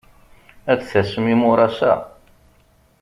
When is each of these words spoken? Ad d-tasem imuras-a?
Ad 0.71 0.77
d-tasem 0.79 1.25
imuras-a? 1.33 1.93